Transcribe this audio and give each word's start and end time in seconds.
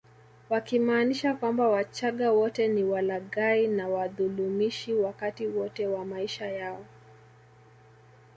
Wakimaanisha 0.49 1.33
kwamba 1.33 1.67
wachaga 1.69 2.31
wote 2.31 2.67
ni 2.67 2.83
walaghai 2.83 3.67
na 3.67 3.87
wadhulumishi 3.89 4.93
wakati 4.93 5.47
wote 5.47 5.87
wa 5.87 6.05
maisha 6.05 6.45
yao 6.45 6.85